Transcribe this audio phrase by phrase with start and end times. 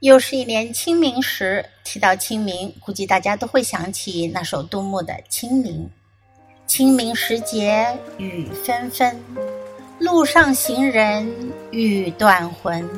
[0.00, 5.72] 又是一年清明时，提到清明，估计大家都会想起那首杜牧的《清明》。
[6.68, 7.84] 清明时节
[8.16, 9.20] 雨纷纷，
[9.98, 11.28] 路上行人
[11.72, 12.88] 欲断魂。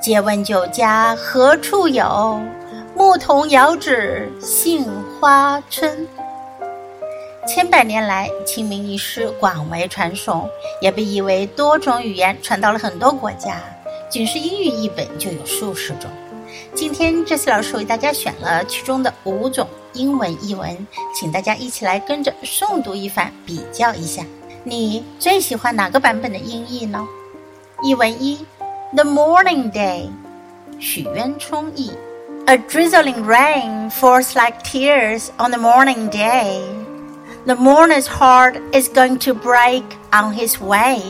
[0.00, 2.40] 借问酒家何处有？
[2.96, 4.86] 牧童遥指杏
[5.20, 6.08] 花村。
[7.46, 10.48] 千百年来，清明一诗广为传颂，
[10.80, 13.60] 也被译为多种语言，传到了很多国家。
[14.08, 16.10] 仅是英语译本就有数十种。
[16.74, 24.24] 今天，这次老师为大家选了其中的五种英文译文，请大家一起来跟着诵读一番，比较一下，
[24.62, 27.06] 你最喜欢哪个版本的音译呢？
[27.82, 28.46] 译文一
[28.94, 30.08] ：The morning day，
[30.78, 31.90] 许渊冲译。
[32.46, 36.62] A drizzling rain falls like tears on the morning day.
[37.44, 41.02] The mourner's heart is going to break on his way.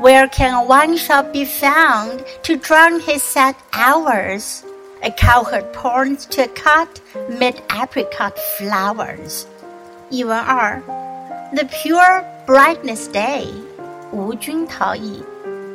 [0.00, 4.64] Where can a wine shop be found to drown his sad hours?
[5.02, 9.46] A cowherd points to a cot mid apricot flowers.
[10.10, 10.82] 译文二，
[11.54, 13.48] The pure brightness day，
[14.12, 15.22] 吴君陶译。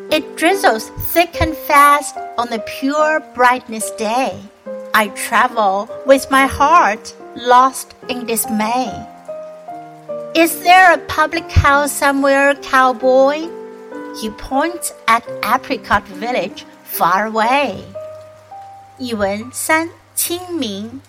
[0.10, 4.36] It drizzles thick and fast on the pure brightness day.
[4.94, 8.92] I travel with my heart lost in dismay.
[10.34, 13.48] Is there a public house somewhere, cowboy?
[14.20, 17.84] He points at Apricot Village far away.
[18.98, 21.02] 译文三清明，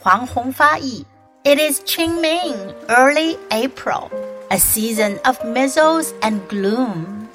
[0.00, 1.04] 黄宏发译。
[1.44, 4.10] It is Qingming, early April,
[4.48, 7.28] a season of mizzles and gloom.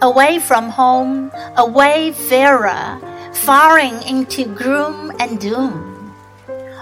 [0.00, 3.00] Away from home, a wayfarer,
[3.32, 6.12] faring into gloom and doom.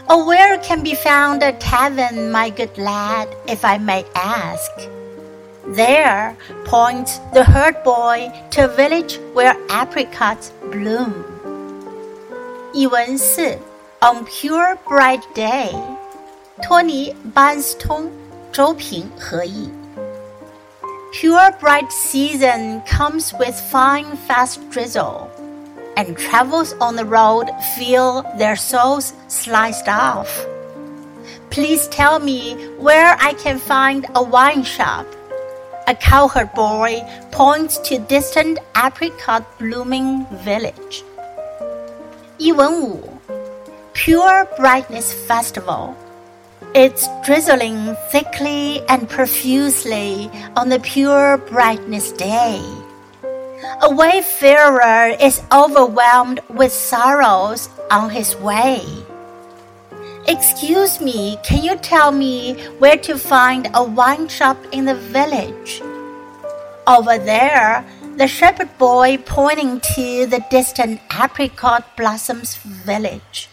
[0.08, 4.70] Oh, where can be found a tavern, my good lad, if I may ask?
[5.70, 11.12] There points the herd boy to a village where apricots bloom.
[12.72, 13.58] 译文四，
[14.00, 15.72] On pure bright day，
[16.62, 18.10] 托尼·班斯通、
[18.52, 19.70] 周平合译。
[21.12, 25.28] Pure bright season comes with fine fast drizzle,
[25.96, 30.28] and travels on the road feel their souls sliced off.
[31.50, 35.06] Please tell me where I can find a wine shop
[35.86, 41.04] a cowherd boy points to distant apricot blooming village.
[42.38, 43.16] 一文五
[43.94, 45.94] Pure Brightness Festival.
[46.74, 52.60] It's drizzling thickly and profusely on the pure brightness day.
[53.80, 58.84] A wayfarer is overwhelmed with sorrows on his way.
[60.27, 65.81] Excuse me, can you tell me where to find a wine shop in the village?
[66.85, 67.83] Over there,
[68.17, 73.49] the shepherd boy pointing to the distant apricot blossoms village.